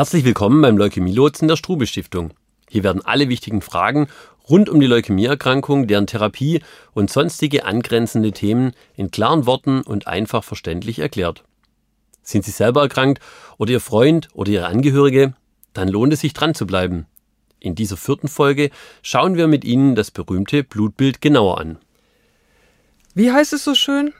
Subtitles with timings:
[0.00, 2.32] Herzlich willkommen beim Leukämielotsen der Strube Stiftung.
[2.70, 4.08] Hier werden alle wichtigen Fragen
[4.48, 6.62] rund um die Leukämieerkrankung, deren Therapie
[6.94, 11.44] und sonstige angrenzende Themen in klaren Worten und einfach verständlich erklärt.
[12.22, 13.20] Sind Sie selber erkrankt
[13.58, 15.34] oder Ihr Freund oder Ihre Angehörige?
[15.74, 17.04] Dann lohnt es sich dran zu bleiben.
[17.58, 18.70] In dieser vierten Folge
[19.02, 21.78] schauen wir mit Ihnen das berühmte Blutbild genauer an.
[23.12, 24.14] Wie heißt es so schön?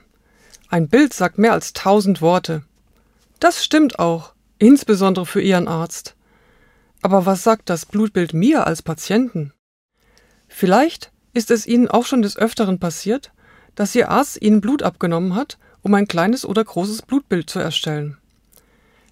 [0.69, 2.61] Ein Bild sagt mehr als tausend Worte.
[3.39, 6.15] Das stimmt auch, insbesondere für Ihren Arzt.
[7.01, 9.53] Aber was sagt das Blutbild mir als Patienten?
[10.47, 13.31] Vielleicht ist es Ihnen auch schon des Öfteren passiert,
[13.73, 18.17] dass Ihr Arzt Ihnen Blut abgenommen hat, um ein kleines oder großes Blutbild zu erstellen.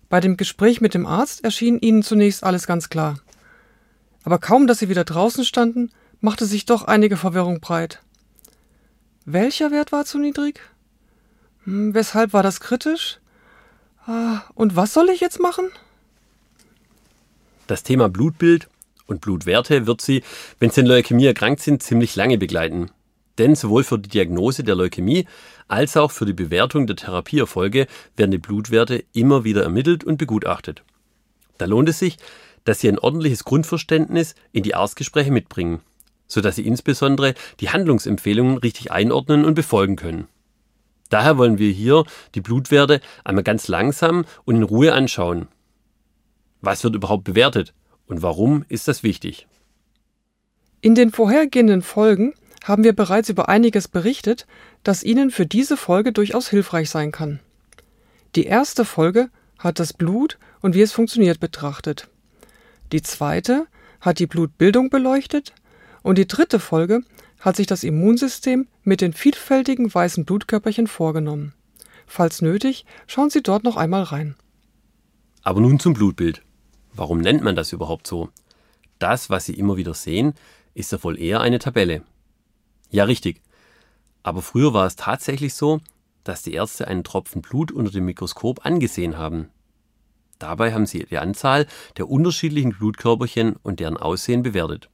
[0.07, 3.19] Bei dem Gespräch mit dem Arzt erschien Ihnen zunächst alles ganz klar.
[4.23, 8.03] Aber kaum, dass Sie wieder draußen standen, machte sich doch einige Verwirrung breit.
[9.25, 10.59] Welcher Wert war zu niedrig?
[11.63, 13.19] Hm, weshalb war das kritisch?
[14.55, 15.69] Und was soll ich jetzt machen?
[17.67, 18.67] Das Thema Blutbild
[19.05, 20.23] und Blutwerte wird Sie,
[20.59, 22.89] wenn Sie in Leukämie erkrankt sind, ziemlich lange begleiten.
[23.37, 25.27] Denn sowohl für die Diagnose der Leukämie
[25.67, 27.85] als auch für die Bewertung der Therapieerfolge
[28.17, 30.81] werden die Blutwerte immer wieder ermittelt und begutachtet.
[31.59, 32.17] Da lohnt es sich,
[32.65, 35.81] dass Sie ein ordentliches Grundverständnis in die Arztgespräche mitbringen,
[36.27, 40.27] sodass Sie insbesondere die Handlungsempfehlungen richtig einordnen und befolgen können.
[41.09, 45.47] Daher wollen wir hier die Blutwerte einmal ganz langsam und in Ruhe anschauen
[46.61, 47.73] was wird überhaupt bewertet
[48.07, 49.47] und warum ist das wichtig?
[50.81, 54.45] In den vorhergehenden Folgen haben wir bereits über einiges berichtet,
[54.83, 57.39] das Ihnen für diese Folge durchaus hilfreich sein kann.
[58.35, 62.07] Die erste Folge hat das Blut und wie es funktioniert betrachtet.
[62.91, 63.65] Die zweite
[64.01, 65.53] hat die Blutbildung beleuchtet
[66.01, 67.01] und die dritte Folge
[67.39, 71.53] hat sich das Immunsystem mit den vielfältigen weißen Blutkörperchen vorgenommen.
[72.05, 74.35] Falls nötig, schauen Sie dort noch einmal rein.
[75.43, 76.43] Aber nun zum Blutbild.
[76.93, 78.29] Warum nennt man das überhaupt so?
[78.97, 80.33] Das, was Sie immer wieder sehen,
[80.73, 82.03] ist ja wohl eher eine Tabelle.
[82.89, 83.41] Ja, richtig.
[84.23, 85.79] Aber früher war es tatsächlich so,
[86.23, 89.49] dass die Ärzte einen Tropfen Blut unter dem Mikroskop angesehen haben.
[90.39, 91.67] Dabei haben sie die Anzahl
[91.97, 94.89] der unterschiedlichen Blutkörperchen und deren Aussehen bewertet.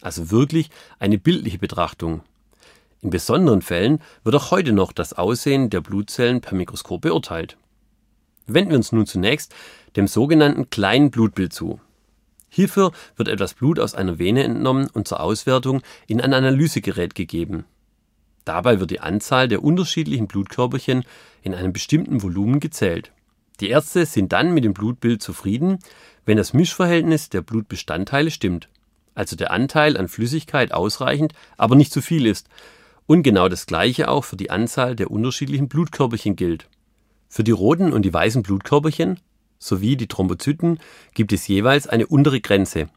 [0.00, 2.22] Also wirklich eine bildliche Betrachtung.
[3.02, 7.56] In besonderen Fällen wird auch heute noch das Aussehen der Blutzellen per Mikroskop beurteilt.
[8.46, 9.54] Wenden wir uns nun zunächst
[9.96, 11.80] dem sogenannten kleinen Blutbild zu.
[12.48, 17.64] Hierfür wird etwas Blut aus einer Vene entnommen und zur Auswertung in ein Analysegerät gegeben.
[18.44, 21.04] Dabei wird die Anzahl der unterschiedlichen Blutkörperchen
[21.42, 23.12] in einem bestimmten Volumen gezählt.
[23.60, 25.78] Die Ärzte sind dann mit dem Blutbild zufrieden,
[26.24, 28.68] wenn das Mischverhältnis der Blutbestandteile stimmt,
[29.14, 32.48] also der Anteil an Flüssigkeit ausreichend, aber nicht zu viel ist.
[33.06, 36.68] Und genau das gleiche auch für die Anzahl der unterschiedlichen Blutkörperchen gilt.
[37.28, 39.20] Für die roten und die weißen Blutkörperchen
[39.58, 40.80] sowie die Thrombozyten
[41.14, 42.88] gibt es jeweils eine untere Grenze,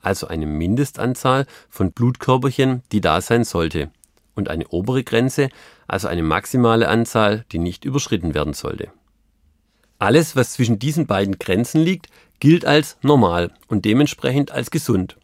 [0.00, 3.90] also eine Mindestanzahl von Blutkörperchen, die da sein sollte,
[4.34, 5.48] und eine obere Grenze,
[5.86, 8.88] also eine maximale Anzahl, die nicht überschritten werden sollte.
[9.98, 12.08] Alles, was zwischen diesen beiden Grenzen liegt,
[12.40, 15.16] gilt als normal und dementsprechend als gesund.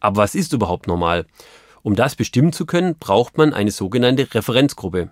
[0.00, 1.26] Aber was ist überhaupt normal?
[1.82, 5.10] Um das bestimmen zu können, braucht man eine sogenannte Referenzgruppe,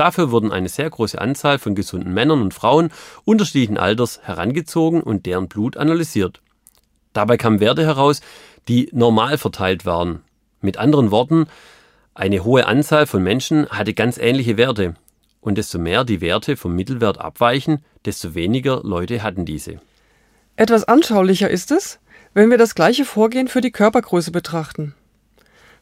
[0.00, 2.90] Dafür wurden eine sehr große Anzahl von gesunden Männern und Frauen
[3.26, 6.40] unterschiedlichen Alters herangezogen und deren Blut analysiert.
[7.12, 8.22] Dabei kamen Werte heraus,
[8.66, 10.22] die normal verteilt waren.
[10.62, 11.48] Mit anderen Worten,
[12.14, 14.94] eine hohe Anzahl von Menschen hatte ganz ähnliche Werte.
[15.42, 19.80] Und desto mehr die Werte vom Mittelwert abweichen, desto weniger Leute hatten diese.
[20.56, 21.98] Etwas anschaulicher ist es,
[22.34, 24.94] wenn wir das gleiche Vorgehen für die Körpergröße betrachten.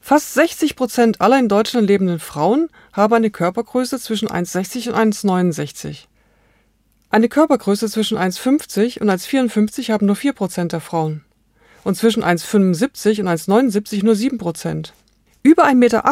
[0.00, 6.06] Fast 60 Prozent aller in Deutschland lebenden Frauen haben eine Körpergröße zwischen 1,60 und 1,69.
[7.10, 11.24] Eine Körpergröße zwischen 1,50 und 1,54 haben nur 4 Prozent der Frauen.
[11.84, 14.92] Und zwischen 1,75 und 1,79 nur 7 Prozent.
[15.42, 16.04] Über 1,80 Meter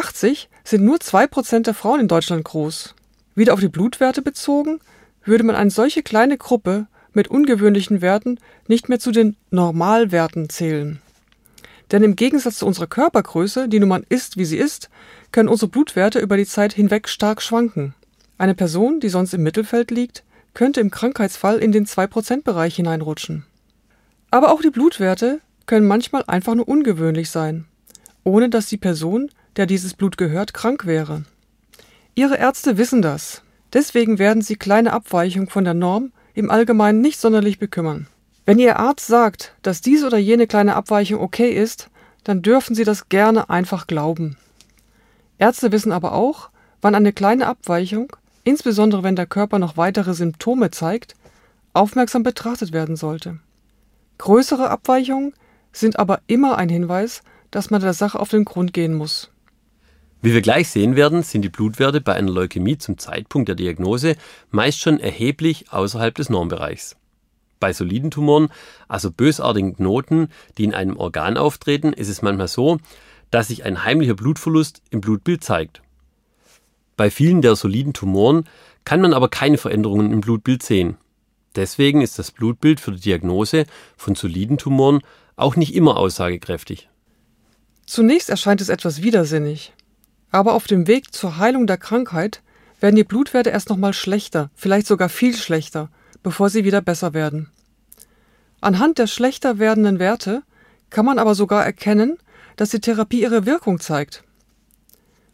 [0.64, 2.94] sind nur 2 Prozent der Frauen in Deutschland groß.
[3.34, 4.80] Wieder auf die Blutwerte bezogen,
[5.24, 11.00] würde man eine solche kleine Gruppe mit ungewöhnlichen Werten nicht mehr zu den Normalwerten zählen.
[11.90, 14.90] Denn im Gegensatz zu unserer Körpergröße, die nun mal ist, wie sie ist,
[15.32, 17.94] können unsere Blutwerte über die Zeit hinweg stark schwanken.
[18.38, 23.44] Eine Person, die sonst im Mittelfeld liegt, könnte im Krankheitsfall in den 2%-Bereich hineinrutschen.
[24.30, 27.64] Aber auch die Blutwerte können manchmal einfach nur ungewöhnlich sein,
[28.24, 31.24] ohne dass die Person, der dieses Blut gehört, krank wäre.
[32.14, 33.42] Ihre Ärzte wissen das.
[33.72, 38.06] Deswegen werden sie kleine Abweichungen von der Norm im Allgemeinen nicht sonderlich bekümmern.
[38.44, 41.88] Wenn Ihr Arzt sagt, dass diese oder jene kleine Abweichung okay ist,
[42.22, 44.36] dann dürfen Sie das gerne einfach glauben.
[45.38, 46.50] Ärzte wissen aber auch,
[46.82, 51.14] wann eine kleine Abweichung, insbesondere wenn der Körper noch weitere Symptome zeigt,
[51.72, 53.38] aufmerksam betrachtet werden sollte.
[54.18, 55.32] Größere Abweichungen
[55.72, 59.30] sind aber immer ein Hinweis, dass man der Sache auf den Grund gehen muss.
[60.26, 64.16] Wie wir gleich sehen werden, sind die Blutwerte bei einer Leukämie zum Zeitpunkt der Diagnose
[64.50, 66.96] meist schon erheblich außerhalb des Normbereichs.
[67.60, 68.48] Bei soliden Tumoren,
[68.88, 70.26] also bösartigen Knoten,
[70.58, 72.78] die in einem Organ auftreten, ist es manchmal so,
[73.30, 75.80] dass sich ein heimlicher Blutverlust im Blutbild zeigt.
[76.96, 78.48] Bei vielen der soliden Tumoren
[78.84, 80.96] kann man aber keine Veränderungen im Blutbild sehen.
[81.54, 83.64] Deswegen ist das Blutbild für die Diagnose
[83.96, 85.02] von soliden Tumoren
[85.36, 86.88] auch nicht immer aussagekräftig.
[87.86, 89.72] Zunächst erscheint es etwas widersinnig.
[90.30, 92.42] Aber auf dem Weg zur Heilung der Krankheit
[92.80, 95.88] werden die Blutwerte erst nochmal schlechter, vielleicht sogar viel schlechter,
[96.22, 97.50] bevor sie wieder besser werden.
[98.60, 100.42] Anhand der schlechter werdenden Werte
[100.90, 102.18] kann man aber sogar erkennen,
[102.56, 104.24] dass die Therapie ihre Wirkung zeigt.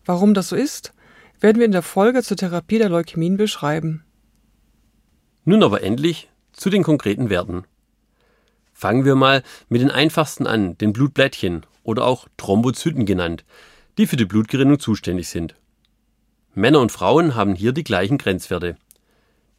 [0.04, 0.92] Warum das so ist,
[1.40, 4.04] werden wir in der Folge zur Therapie der Leukämien beschreiben.
[5.44, 7.64] Nun aber endlich zu den konkreten Werten.
[8.72, 13.44] Fangen wir mal mit den einfachsten an, den Blutblättchen oder auch Thrombozyten genannt,
[13.98, 15.54] die für die Blutgerinnung zuständig sind.
[16.54, 18.76] Männer und Frauen haben hier die gleichen Grenzwerte.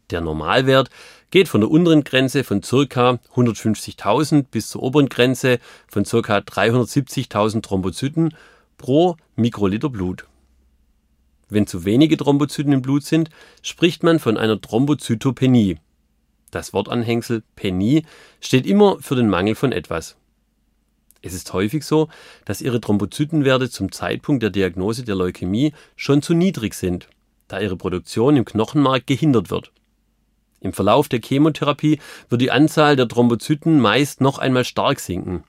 [0.09, 0.89] Der Normalwert
[1.31, 3.19] geht von der unteren Grenze von ca.
[3.35, 6.37] 150.000 bis zur oberen Grenze von ca.
[6.37, 8.35] 370.000 Thrombozyten
[8.77, 10.27] pro Mikroliter Blut.
[11.49, 13.29] Wenn zu wenige Thrombozyten im Blut sind,
[13.61, 15.77] spricht man von einer Thrombozytopenie.
[16.51, 18.05] Das Wortanhängsel Penie
[18.39, 20.15] steht immer für den Mangel von etwas.
[21.25, 22.09] Es ist häufig so,
[22.43, 27.07] dass ihre Thrombozytenwerte zum Zeitpunkt der Diagnose der Leukämie schon zu niedrig sind,
[27.47, 29.71] da ihre Produktion im Knochenmark gehindert wird.
[30.59, 35.45] Im Verlauf der Chemotherapie wird die Anzahl der Thrombozyten meist noch einmal stark sinken.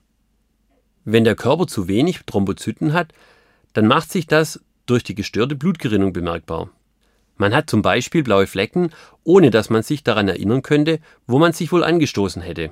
[1.03, 3.13] Wenn der Körper zu wenig Thrombozyten hat,
[3.73, 6.69] dann macht sich das durch die gestörte Blutgerinnung bemerkbar.
[7.35, 8.91] Man hat zum Beispiel blaue Flecken,
[9.25, 12.71] ohne dass man sich daran erinnern könnte, wo man sich wohl angestoßen hätte.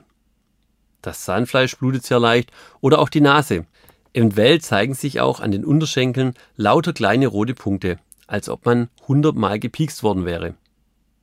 [1.04, 2.52] Das Zahnfleisch blutet sehr leicht
[2.82, 3.66] oder auch die Nase.
[4.14, 9.60] Eventuell zeigen sich auch an den Unterschenkeln lauter kleine rote Punkte, als ob man hundertmal
[9.60, 10.56] gepiekst worden wäre.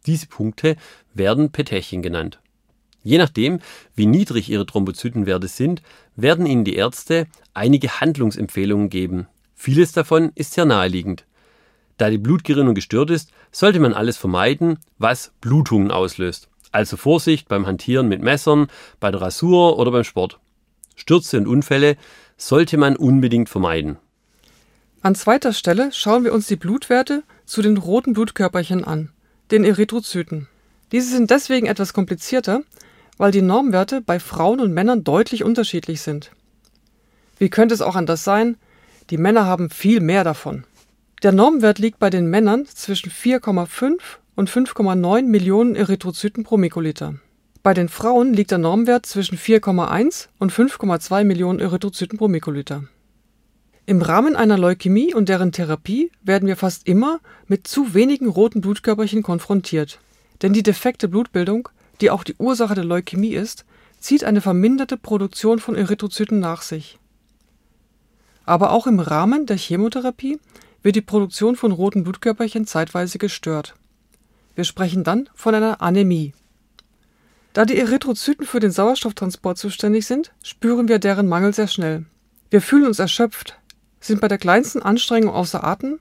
[0.07, 0.77] Diese Punkte
[1.15, 2.41] werden Petechien genannt.
[3.03, 3.61] Je nachdem,
[3.95, 5.83] wie niedrig Ihre Thrombozytenwerte sind,
[6.15, 9.29] werden Ihnen die Ärzte einige Handlungsempfehlungen geben.
[9.55, 11.25] Vieles davon ist sehr naheliegend.
[11.97, 16.50] Da die Blutgerinnung gestört ist, sollte man alles vermeiden, was Blutungen auslöst.
[16.73, 18.69] Also Vorsicht beim Hantieren mit Messern,
[19.01, 20.39] bei der Rasur oder beim Sport.
[20.95, 21.97] Stürze und Unfälle
[22.37, 23.97] sollte man unbedingt vermeiden.
[25.03, 29.11] An zweiter Stelle schauen wir uns die Blutwerte zu den roten Blutkörperchen an,
[29.51, 30.47] den Erythrozyten.
[30.93, 32.63] Diese sind deswegen etwas komplizierter,
[33.17, 36.33] weil die Normwerte bei Frauen und Männern deutlich unterschiedlich sind.
[37.39, 38.57] Wie könnte es auch anders sein?
[39.09, 40.65] Die Männer haben viel mehr davon.
[41.23, 43.99] Der Normwert liegt bei den Männern zwischen 4,5
[44.41, 47.17] und 5,9 Millionen Erythrozyten pro Mikroliter.
[47.63, 52.85] Bei den Frauen liegt der Normwert zwischen 4,1 und 5,2 Millionen Erythrozyten pro Mikroliter.
[53.85, 58.63] Im Rahmen einer Leukämie und deren Therapie werden wir fast immer mit zu wenigen roten
[58.63, 60.01] Blutkörperchen konfrontiert.
[60.41, 61.69] Denn die defekte Blutbildung,
[62.01, 63.67] die auch die Ursache der Leukämie ist,
[63.99, 66.99] zieht eine verminderte Produktion von Erythrozyten nach sich.
[68.47, 70.39] Aber auch im Rahmen der Chemotherapie
[70.83, 73.75] wird die Produktion von roten Blutkörperchen zeitweise gestört
[74.55, 76.33] wir sprechen dann von einer Anämie.
[77.53, 82.07] Da die Erythrozyten für den Sauerstofftransport zuständig sind, spüren wir deren Mangel sehr schnell.
[82.51, 83.59] Wir fühlen uns erschöpft,
[84.01, 85.99] sind bei der kleinsten Anstrengung außer Atem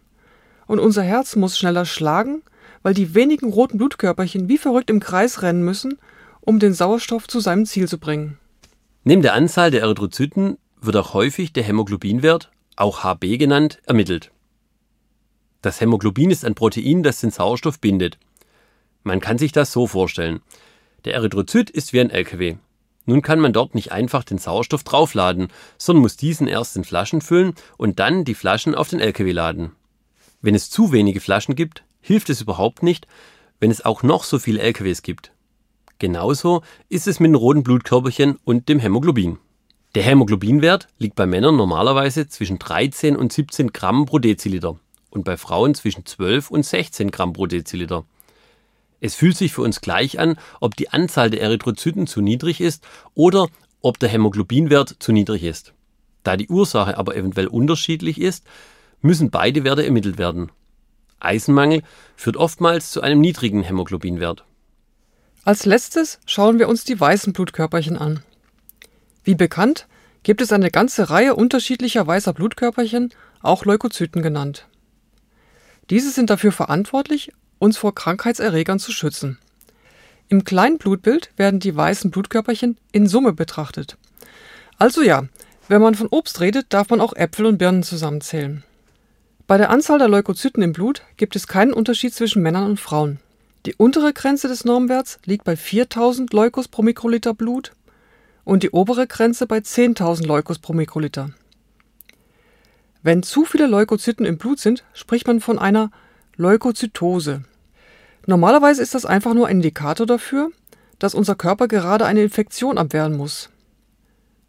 [0.68, 2.44] und unser Herz muss schneller schlagen,
[2.84, 5.98] weil die wenigen roten Blutkörperchen wie verrückt im Kreis rennen müssen,
[6.42, 8.38] um den Sauerstoff zu seinem Ziel zu bringen.
[9.04, 14.32] Neben der Anzahl der Erythrozyten wird auch häufig der Hämoglobinwert, auch HB genannt, ermittelt.
[15.62, 18.18] Das Hämoglobin ist ein Protein, das den Sauerstoff bindet.
[19.04, 20.42] Man kann sich das so vorstellen.
[21.06, 22.58] Der Erythrozyt ist wie ein LKW.
[23.06, 27.22] Nun kann man dort nicht einfach den Sauerstoff draufladen, sondern muss diesen erst in Flaschen
[27.22, 29.72] füllen und dann die Flaschen auf den LKW laden.
[30.42, 33.08] Wenn es zu wenige Flaschen gibt, hilft es überhaupt nicht,
[33.60, 35.32] wenn es auch noch so viele LKWs gibt.
[35.98, 39.38] Genauso ist es mit den roten Blutkörperchen und dem Hämoglobin.
[39.96, 44.80] Der Hämoglobinwert liegt bei Männern normalerweise zwischen 13 und 17 Gramm pro Deziliter
[45.10, 48.06] und bei Frauen zwischen 12 und 16 Gramm pro Deziliter.
[49.02, 52.86] Es fühlt sich für uns gleich an, ob die Anzahl der Erythrozyten zu niedrig ist
[53.14, 53.48] oder
[53.82, 55.74] ob der Hämoglobinwert zu niedrig ist.
[56.24, 58.46] Da die Ursache aber eventuell unterschiedlich ist,
[59.02, 60.52] müssen beide Werte ermittelt werden.
[61.20, 61.84] Eisenmangel
[62.16, 64.44] führt oftmals zu einem niedrigen Hämoglobinwert.
[65.46, 68.24] Als letztes schauen wir uns die weißen Blutkörperchen an.
[69.24, 69.88] Wie bekannt,
[70.24, 74.68] gibt es eine ganze Reihe unterschiedlicher weißer Blutkörperchen, auch Leukozyten genannt.
[75.90, 79.38] Diese sind dafür verantwortlich, uns vor Krankheitserregern zu schützen.
[80.30, 83.98] Im kleinen Blutbild werden die weißen Blutkörperchen in Summe betrachtet.
[84.78, 85.24] Also ja,
[85.68, 88.64] wenn man von Obst redet, darf man auch Äpfel und Birnen zusammenzählen.
[89.46, 93.20] Bei der Anzahl der Leukozyten im Blut gibt es keinen Unterschied zwischen Männern und Frauen.
[93.66, 97.74] Die untere Grenze des Normwerts liegt bei 4000 Leukos pro Mikroliter Blut
[98.46, 101.32] und die obere Grenze bei 10.000 Leukos pro Mikroliter.
[103.02, 105.92] Wenn zu viele Leukozyten im Blut sind, spricht man von einer
[106.40, 107.44] Leukozytose.
[108.26, 110.52] Normalerweise ist das einfach nur ein Indikator dafür,
[110.98, 113.50] dass unser Körper gerade eine Infektion abwehren muss.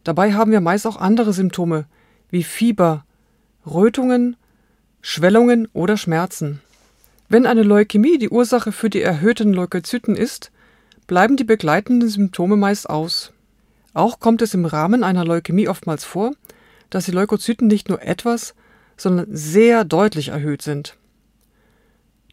[0.05, 1.87] Dabei haben wir meist auch andere Symptome
[2.31, 3.05] wie Fieber,
[3.67, 4.37] Rötungen,
[5.01, 6.61] Schwellungen oder Schmerzen.
[7.29, 10.53] Wenn eine Leukämie die Ursache für die erhöhten Leukozyten ist,
[11.09, 13.33] bleiben die begleitenden Symptome meist aus.
[13.95, 16.35] Auch kommt es im Rahmen einer Leukämie oftmals vor,
[16.89, 18.55] dass die Leukozyten nicht nur etwas,
[18.97, 20.95] sondern sehr deutlich erhöht sind.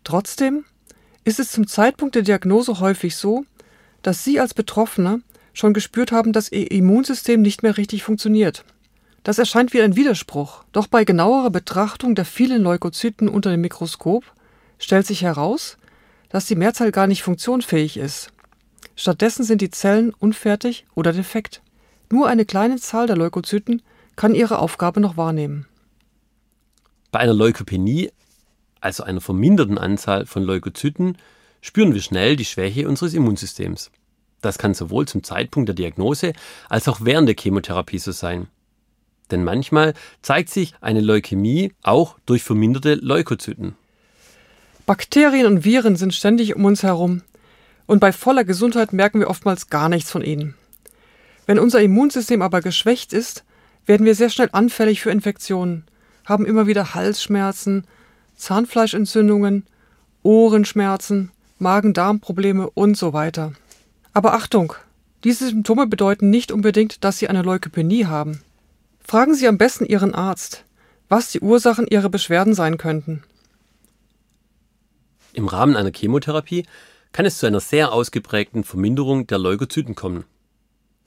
[0.07, 0.63] Trotzdem
[1.25, 3.43] ist es zum Zeitpunkt der Diagnose häufig so,
[4.03, 5.19] dass Sie als Betroffener
[5.51, 8.63] schon gespürt haben, dass Ihr Immunsystem nicht mehr richtig funktioniert.
[9.23, 14.23] Das erscheint wie ein Widerspruch, doch bei genauerer Betrachtung der vielen Leukozyten unter dem Mikroskop
[14.79, 15.77] stellt sich heraus,
[16.29, 18.31] dass die Mehrzahl gar nicht funktionsfähig ist.
[18.95, 21.61] Stattdessen sind die Zellen unfertig oder defekt.
[22.09, 23.81] Nur eine kleine Zahl der Leukozyten
[24.15, 25.65] kann ihre Aufgabe noch wahrnehmen.
[27.11, 28.09] Bei einer Leukopenie,
[28.81, 31.17] also einer verminderten Anzahl von Leukozyten,
[31.62, 33.91] spüren wir schnell die Schwäche unseres Immunsystems.
[34.41, 36.34] Das kann sowohl zum Zeitpunkt der Diagnose
[36.69, 38.48] als auch während der Chemotherapie so sein.
[39.31, 43.75] Denn manchmal zeigt sich eine Leukämie auch durch verminderte Leukozyten.
[44.86, 47.24] Bakterien und Viren sind ständig um uns herum
[47.88, 50.55] und bei voller Gesundheit merken wir oftmals gar nichts von ihnen.
[51.46, 53.43] Wenn unser Immunsystem aber geschwächt ist,
[53.86, 55.86] werden wir sehr schnell anfällig für Infektionen,
[56.25, 57.88] haben immer wieder Halsschmerzen,
[58.38, 59.65] Zahnfleischentzündungen,
[60.24, 63.53] Ohrenschmerzen, Magen-Darm-Probleme und so weiter.
[64.13, 64.74] Aber Achtung,
[65.24, 68.41] diese Symptome bedeuten nicht unbedingt, dass Sie eine Leukopenie haben.
[69.03, 70.63] Fragen Sie am besten Ihren Arzt,
[71.10, 73.24] was die Ursachen Ihrer Beschwerden sein könnten.
[75.34, 76.65] Im Rahmen einer Chemotherapie
[77.12, 80.24] kann es zu einer sehr ausgeprägten Verminderung der Leukozyten kommen.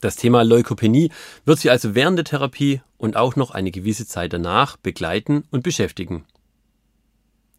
[0.01, 1.11] Das Thema Leukopenie
[1.45, 5.63] wird Sie also während der Therapie und auch noch eine gewisse Zeit danach begleiten und
[5.63, 6.25] beschäftigen.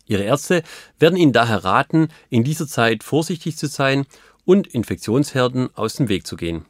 [0.07, 0.63] Ihre Ärzte
[0.99, 4.07] werden Ihnen daher raten, in dieser Zeit vorsichtig zu sein
[4.45, 6.65] und Infektionsherden aus dem Weg zu gehen.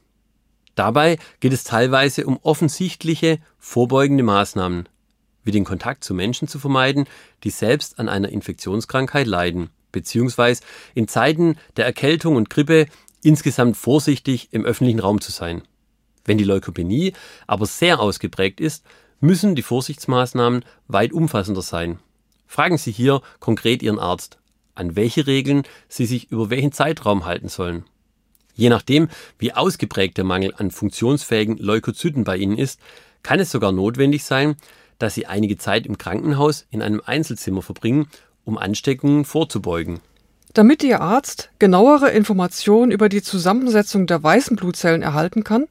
[0.74, 4.88] Dabei geht es teilweise um offensichtliche vorbeugende Maßnahmen,
[5.44, 7.06] wie den Kontakt zu Menschen zu vermeiden,
[7.44, 10.62] die selbst an einer Infektionskrankheit leiden, beziehungsweise
[10.94, 12.86] in Zeiten der Erkältung und Grippe
[13.22, 15.62] insgesamt vorsichtig im öffentlichen Raum zu sein.
[16.24, 17.12] Wenn die Leukopenie
[17.46, 18.84] aber sehr ausgeprägt ist,
[19.20, 21.98] müssen die Vorsichtsmaßnahmen weit umfassender sein.
[22.52, 24.36] Fragen Sie hier konkret Ihren Arzt,
[24.74, 27.86] an welche Regeln Sie sich über welchen Zeitraum halten sollen.
[28.54, 32.78] Je nachdem, wie ausgeprägt der Mangel an funktionsfähigen Leukozyten bei Ihnen ist,
[33.22, 34.56] kann es sogar notwendig sein,
[34.98, 38.08] dass Sie einige Zeit im Krankenhaus in einem Einzelzimmer verbringen,
[38.44, 40.00] um Ansteckungen vorzubeugen.
[40.52, 45.68] Damit Ihr Arzt genauere Informationen über die Zusammensetzung der weißen Blutzellen erhalten kann,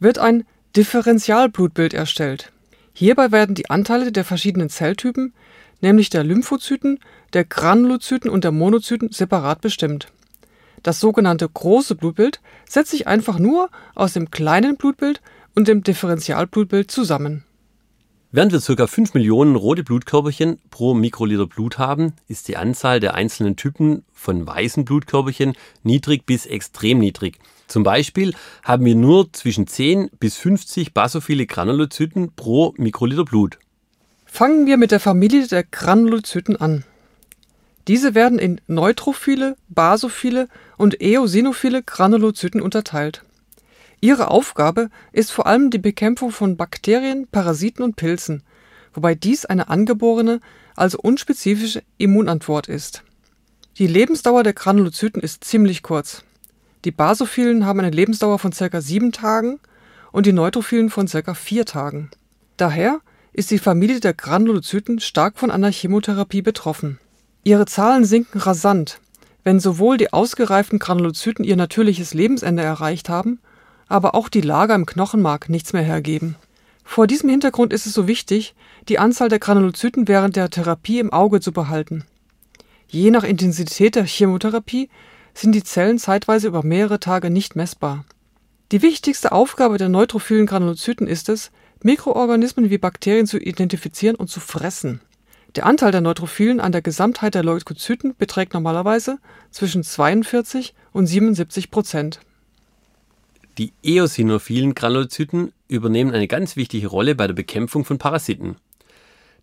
[0.00, 0.44] wird ein
[0.74, 2.50] Differentialblutbild erstellt.
[2.92, 5.32] Hierbei werden die Anteile der verschiedenen Zelltypen,
[5.80, 6.98] nämlich der Lymphozyten,
[7.32, 10.08] der Granulozyten und der Monozyten, separat bestimmt.
[10.82, 15.20] Das sogenannte große Blutbild setzt sich einfach nur aus dem kleinen Blutbild
[15.54, 17.44] und dem Differentialblutbild zusammen
[18.30, 18.86] Während wir ca.
[18.86, 24.46] 5 Millionen rote Blutkörperchen pro Mikroliter Blut haben, ist die Anzahl der einzelnen Typen von
[24.46, 27.38] weißen Blutkörperchen niedrig bis extrem niedrig.
[27.68, 33.58] Zum Beispiel haben wir nur zwischen 10 bis 50 basophile Granulozyten pro Mikroliter Blut.
[34.30, 36.84] Fangen wir mit der Familie der Granulozyten an.
[37.88, 43.24] Diese werden in neutrophile, basophile und eosinophile Granulozyten unterteilt.
[44.00, 48.44] Ihre Aufgabe ist vor allem die Bekämpfung von Bakterien, Parasiten und Pilzen,
[48.92, 50.40] wobei dies eine angeborene,
[50.76, 53.02] also unspezifische Immunantwort ist.
[53.78, 56.22] Die Lebensdauer der Granulozyten ist ziemlich kurz.
[56.84, 58.80] Die Basophilen haben eine Lebensdauer von ca.
[58.80, 59.58] 7 Tagen
[60.12, 61.34] und die Neutrophilen von ca.
[61.34, 62.10] 4 Tagen.
[62.56, 63.00] Daher
[63.38, 66.98] ist die Familie der Granulozyten stark von einer Chemotherapie betroffen.
[67.44, 68.98] Ihre Zahlen sinken rasant,
[69.44, 73.38] wenn sowohl die ausgereiften Granulozyten ihr natürliches Lebensende erreicht haben,
[73.86, 76.34] aber auch die Lager im Knochenmark nichts mehr hergeben.
[76.82, 78.56] Vor diesem Hintergrund ist es so wichtig,
[78.88, 82.04] die Anzahl der Granulozyten während der Therapie im Auge zu behalten.
[82.88, 84.90] Je nach Intensität der Chemotherapie
[85.32, 88.04] sind die Zellen zeitweise über mehrere Tage nicht messbar.
[88.72, 91.52] Die wichtigste Aufgabe der neutrophilen Granulozyten ist es,
[91.82, 95.00] Mikroorganismen wie Bakterien zu identifizieren und zu fressen.
[95.56, 99.18] Der Anteil der Neutrophilen an der Gesamtheit der Leukozyten beträgt normalerweise
[99.50, 102.20] zwischen 42 und 77 Prozent.
[103.56, 108.56] Die eosinophilen Granulozyten übernehmen eine ganz wichtige Rolle bei der Bekämpfung von Parasiten.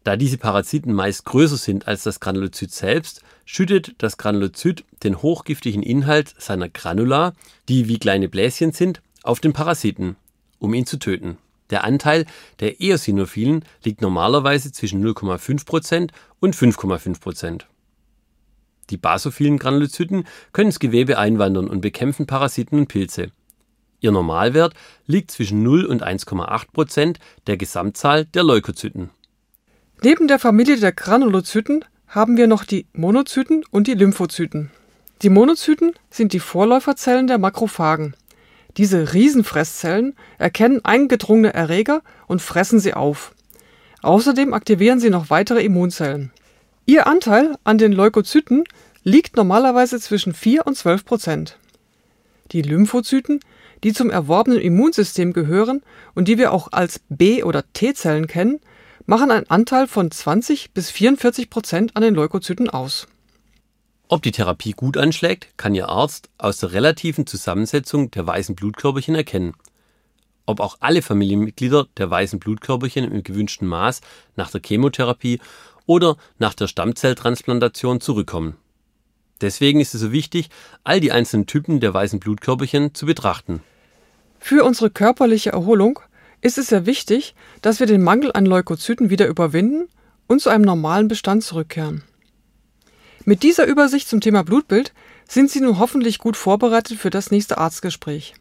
[0.06, 5.82] Da diese Parasiten meist größer sind als das Granulozyt selbst, schüttet das Granulozyt den hochgiftigen
[5.82, 7.34] Inhalt seiner Granula,
[7.68, 10.16] die wie kleine Bläschen sind, auf den Parasiten,
[10.60, 11.40] um ihn zu töten.
[11.70, 12.26] Der Anteil
[12.60, 17.62] der Eosinophilen liegt normalerweise zwischen 0,5% und 5,5%.
[18.92, 23.32] Die basophilen Granulozyten können ins Gewebe einwandern und bekämpfen Parasiten und Pilze.
[24.00, 24.76] Ihr Normalwert
[25.08, 27.16] liegt zwischen 0 und 1,8%
[27.48, 29.10] der Gesamtzahl der Leukozyten.
[30.04, 34.70] Neben der Familie der Granulozyten haben wir noch die Monozyten und die Lymphozyten.
[35.22, 38.16] Die Monozyten sind die Vorläuferzellen der Makrophagen.
[38.78, 43.34] Diese Riesenfresszellen erkennen eingedrungene Erreger und fressen sie auf.
[44.02, 46.32] Außerdem aktivieren sie noch weitere Immunzellen.
[46.86, 48.66] Ihr Anteil an den Leukozyten
[49.04, 51.58] liegt normalerweise zwischen 4 und 12 Prozent.
[52.52, 53.40] Die Lymphozyten,
[53.84, 55.82] die zum erworbenen Immunsystem gehören
[56.14, 58.60] und die wir auch als B- oder T-Zellen kennen,
[59.06, 63.08] machen einen Anteil von 20 bis 44 Prozent an den Leukozyten aus
[64.08, 69.16] ob die Therapie gut anschlägt, kann Ihr Arzt aus der relativen Zusammensetzung der weißen Blutkörperchen
[69.16, 69.54] erkennen.
[70.46, 74.02] Ob auch alle Familienmitglieder der weißen Blutkörperchen im gewünschten Maß
[74.36, 75.40] nach der Chemotherapie
[75.88, 78.58] oder nach der Stammzelltransplantation zurückkommen.
[79.42, 80.50] Deswegen ist es so wichtig,
[80.84, 83.62] all die einzelnen Typen der weißen Blutkörperchen zu betrachten.
[84.40, 86.00] Für unsere körperliche Erholung
[86.42, 89.90] ist es sehr wichtig, dass wir den Mangel an Leukozyten wieder überwinden
[90.28, 92.04] und zu einem normalen Bestand zurückkehren.
[93.28, 94.94] Mit dieser Übersicht zum Thema Blutbild
[95.28, 98.36] sind Sie nun hoffentlich gut vorbereitet für das nächste Arztgespräch.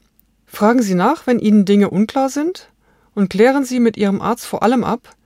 [0.45, 2.71] Fragen Sie nach, wenn Ihnen Dinge unklar sind
[3.14, 5.17] und klären Sie mit Ihrem Arzt vor allem ab,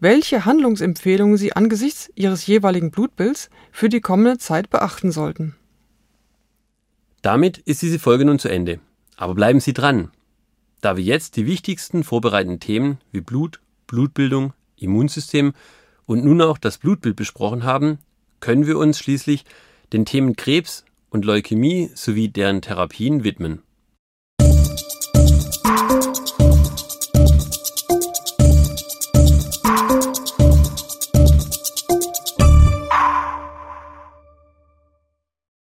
[0.00, 5.56] welche Handlungsempfehlungen Sie angesichts Ihres jeweiligen Blutbilds für die kommende Zeit beachten sollten.
[7.22, 8.80] Damit ist diese Folge nun zu Ende.
[9.16, 10.10] Aber bleiben Sie dran,
[10.82, 15.54] da wir jetzt die wichtigsten vorbereitenden Themen wie Blut, Blutbildung, Immunsystem
[16.04, 17.98] und nun auch das Blutbild besprochen haben,
[18.40, 19.44] können wir uns schließlich
[19.92, 23.62] den Themen Krebs und Leukämie sowie deren Therapien widmen.